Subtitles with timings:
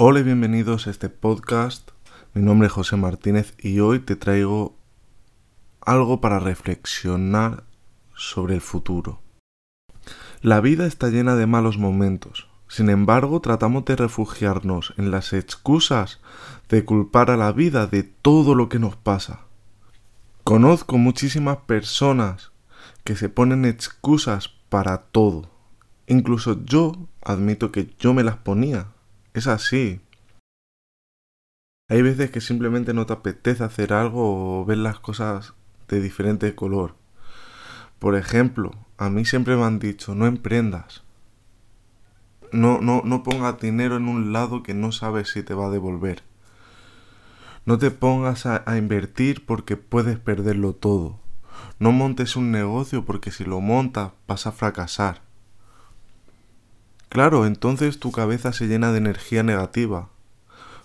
[0.00, 1.90] Hola y bienvenidos a este podcast.
[2.32, 4.76] Mi nombre es José Martínez y hoy te traigo
[5.80, 7.64] algo para reflexionar
[8.14, 9.20] sobre el futuro.
[10.40, 12.46] La vida está llena de malos momentos.
[12.68, 16.20] Sin embargo, tratamos de refugiarnos en las excusas
[16.68, 19.46] de culpar a la vida de todo lo que nos pasa.
[20.44, 22.52] Conozco muchísimas personas
[23.02, 25.50] que se ponen excusas para todo.
[26.06, 28.92] Incluso yo admito que yo me las ponía
[29.38, 30.00] es así.
[31.88, 35.54] Hay veces que simplemente no te apetece hacer algo o ver las cosas
[35.88, 36.96] de diferente color.
[37.98, 41.02] Por ejemplo, a mí siempre me han dicho, no emprendas.
[42.52, 45.70] No, no, no pongas dinero en un lado que no sabes si te va a
[45.70, 46.22] devolver.
[47.64, 51.20] No te pongas a, a invertir porque puedes perderlo todo.
[51.78, 55.27] No montes un negocio porque si lo montas vas a fracasar.
[57.08, 60.10] Claro, entonces tu cabeza se llena de energía negativa.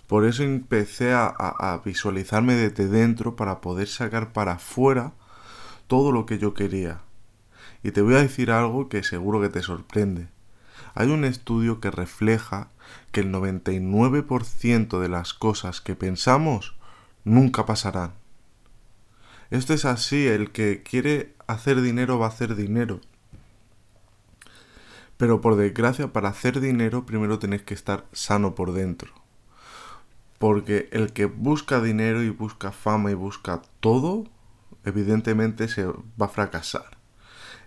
[0.08, 5.14] Por eso empecé a, visualizarme desde dentro para poder sacar para afuera
[5.88, 7.02] todo lo que yo quería.
[7.84, 10.28] Y te voy a decir algo que seguro que te sorprende.
[10.96, 12.70] Hay un estudio que refleja
[13.12, 16.76] que el 99% de las cosas que pensamos
[17.26, 18.14] nunca pasarán.
[19.50, 23.02] Esto es así, el que quiere hacer dinero va a hacer dinero.
[25.24, 29.14] Pero por desgracia, para hacer dinero primero tenés que estar sano por dentro.
[30.38, 34.26] Porque el que busca dinero y busca fama y busca todo,
[34.84, 36.98] evidentemente se va a fracasar.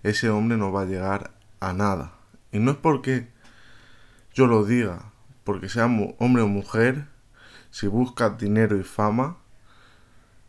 [0.03, 2.13] Ese hombre no va a llegar a nada.
[2.53, 3.31] Y no es porque
[4.35, 7.09] yo lo diga, porque sea hombre o mujer,
[7.71, 9.39] si buscas dinero y fama,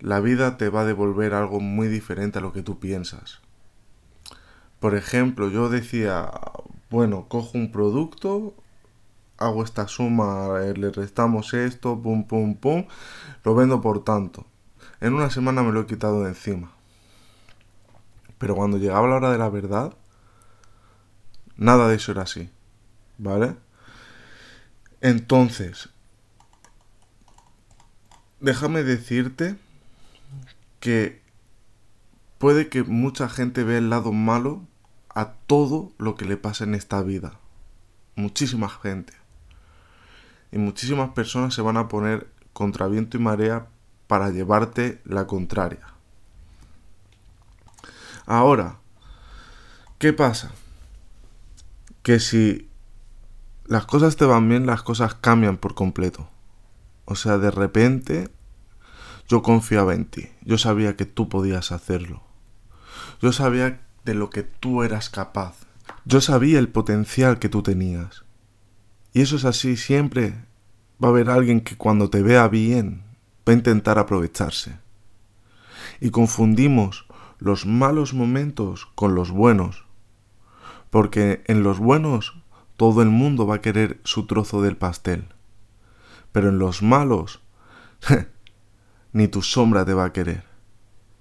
[0.01, 3.39] la vida te va a devolver algo muy diferente a lo que tú piensas.
[4.81, 6.29] Por ejemplo, yo decía,
[6.89, 8.53] bueno, cojo un producto,
[9.37, 12.85] hago esta suma, eh, le restamos esto, pum, pum, pum,
[13.43, 14.45] lo vendo por tanto.
[14.99, 16.71] En una semana me lo he quitado de encima.
[18.37, 19.93] Pero cuando llegaba la hora de la verdad,
[21.55, 22.49] nada de eso era así.
[23.17, 23.55] ¿Vale?
[25.01, 25.89] Entonces,
[28.39, 29.57] déjame decirte
[30.79, 31.21] que
[32.37, 34.61] puede que mucha gente vea el lado malo
[35.17, 37.39] a todo lo que le pasa en esta vida.
[38.15, 39.13] Muchísima gente.
[40.51, 43.65] Y muchísimas personas se van a poner contra viento y marea
[44.05, 45.87] para llevarte la contraria.
[48.27, 48.77] Ahora,
[49.97, 50.51] ¿qué pasa?
[52.03, 52.69] Que si
[53.65, 56.29] las cosas te van bien, las cosas cambian por completo.
[57.05, 58.29] O sea, de repente
[59.27, 60.29] yo confiaba en ti.
[60.43, 62.21] Yo sabía que tú podías hacerlo.
[63.19, 65.57] Yo sabía de lo que tú eras capaz.
[66.05, 68.23] Yo sabía el potencial que tú tenías.
[69.11, 70.45] Y eso es así, siempre
[71.03, 73.03] va a haber alguien que cuando te vea bien
[73.47, 74.79] va a intentar aprovecharse.
[75.99, 77.05] Y confundimos
[77.37, 79.85] los malos momentos con los buenos.
[80.89, 82.41] Porque en los buenos
[82.77, 85.25] todo el mundo va a querer su trozo del pastel.
[86.31, 87.41] Pero en los malos
[89.11, 90.45] ni tu sombra te va a querer.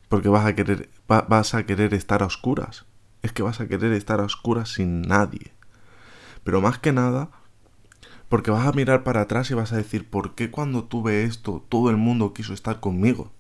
[0.08, 2.87] Porque vas a querer vas a querer estar a oscuras.
[3.22, 5.53] Es que vas a querer estar a oscuras sin nadie.
[6.44, 7.31] Pero más que nada,
[8.28, 11.65] porque vas a mirar para atrás y vas a decir, ¿por qué cuando tuve esto
[11.69, 13.33] todo el mundo quiso estar conmigo?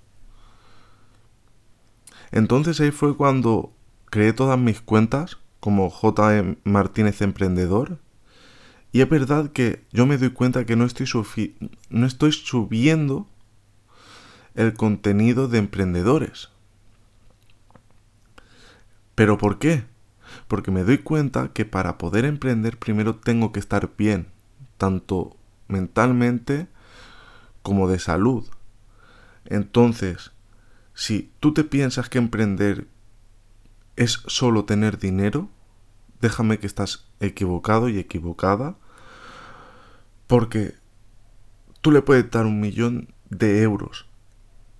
[2.30, 3.72] Entonces ahí fue cuando
[4.06, 6.56] creé todas mis cuentas como J.
[6.64, 7.98] Martínez Emprendedor.
[8.92, 11.06] Y es verdad que yo me doy cuenta que no estoy,
[11.90, 13.26] no estoy subiendo
[14.54, 16.50] el contenido de emprendedores.
[19.16, 19.84] ¿Pero por qué?
[20.46, 24.28] Porque me doy cuenta que para poder emprender primero tengo que estar bien,
[24.76, 26.68] tanto mentalmente
[27.62, 28.46] como de salud.
[29.46, 30.32] Entonces,
[30.94, 32.86] si tú te piensas que emprender
[33.96, 35.48] es solo tener dinero,
[36.20, 38.76] déjame que estás equivocado y equivocada,
[40.26, 40.74] porque
[41.80, 44.06] tú le puedes dar un millón de euros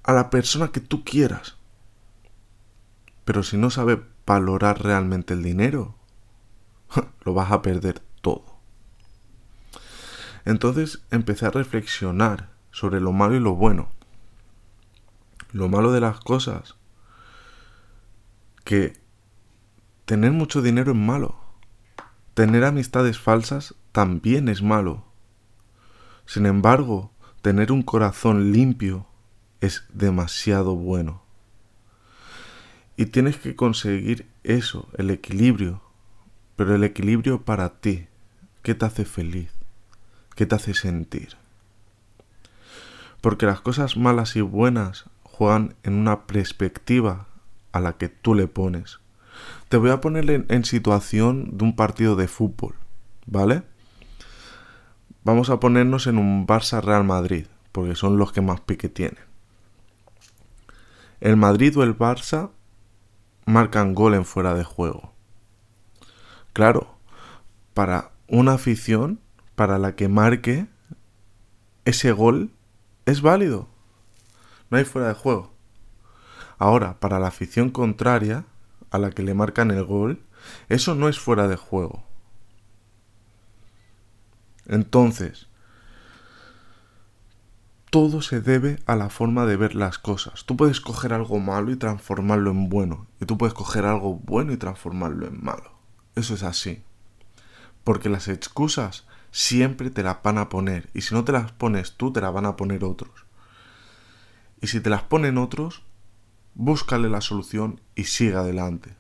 [0.03, 1.57] a la persona que tú quieras,
[3.25, 5.95] pero si no sabe valorar realmente el dinero,
[7.25, 8.57] lo vas a perder todo.
[10.45, 13.89] Entonces empecé a reflexionar sobre lo malo y lo bueno.
[15.53, 16.77] Lo malo de las cosas,
[18.65, 19.01] que
[20.05, 21.41] tener mucho dinero es malo.
[22.35, 25.05] Tener amistades falsas también es malo.
[26.27, 27.13] Sin embargo,
[27.43, 29.07] tener un corazón limpio
[29.61, 31.26] es demasiado bueno.
[32.97, 35.83] Y tienes que conseguir eso, el equilibrio.
[36.57, 38.07] Pero el equilibrio para ti.
[38.63, 39.51] ¿Qué te hace feliz?
[40.35, 41.37] ¿Qué te hace sentir?
[43.21, 47.27] Porque las cosas malas y buenas juegan en una perspectiva
[47.73, 49.01] a la que tú le pones.
[49.69, 52.75] Te voy a poner en, situación de un partido de fútbol,
[53.27, 53.63] ¿vale?
[55.25, 59.19] Vamos a ponernos en un Barça Real Madrid, porque son los que más pique tienen.
[61.21, 62.51] El Madrid o el Barça
[63.47, 65.15] marcan gol en fuera de juego.
[66.53, 66.99] Claro,
[67.73, 69.21] para una afición,
[69.55, 70.67] para la que marque
[71.85, 72.51] ese gol,
[73.07, 73.69] es válido.
[74.71, 75.55] No hay fuera de juego.
[76.59, 78.45] Ahora, para la afición contraria,
[78.91, 80.23] a la que le marcan el gol,
[80.69, 82.05] eso no es fuera de juego.
[84.67, 85.49] Entonces,
[87.91, 90.45] todo se debe a la forma de ver las cosas.
[90.45, 93.07] Tú puedes coger algo malo y transformarlo en bueno.
[93.21, 95.73] Y tú puedes coger algo bueno y transformarlo en malo.
[96.15, 96.83] Eso es así.
[97.85, 100.91] Porque las excusas siempre te las van a poner.
[100.95, 103.27] Y si no te las pones tú, te las van a poner otros.
[104.61, 105.83] Y si te las ponen otros,
[106.55, 108.97] búscale la solución y sigue adelante.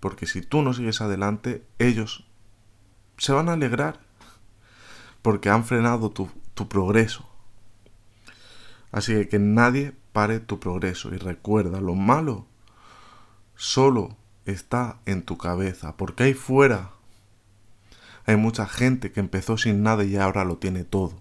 [0.00, 2.26] Porque si tú no sigues adelante, ellos
[3.18, 4.00] se van a alegrar.
[5.20, 7.29] Porque han frenado tu, tu progreso.
[8.92, 11.14] Así que que nadie pare tu progreso.
[11.14, 12.46] Y recuerda, lo malo
[13.54, 15.96] solo está en tu cabeza.
[15.96, 16.92] Porque ahí fuera
[18.26, 21.20] hay mucha gente que empezó sin nada y ahora lo tiene todo.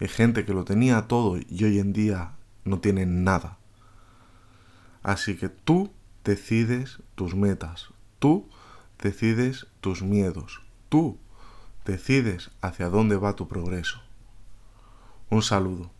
[0.00, 3.58] Hay gente que lo tenía todo y hoy en día no tiene nada.
[5.02, 5.90] Así que tú
[6.24, 7.88] decides tus metas.
[8.18, 8.48] Tú
[9.02, 10.60] decides tus miedos.
[10.88, 11.18] Tú
[11.84, 14.00] decides hacia dónde va tu progreso.
[15.30, 15.90] Un saludo.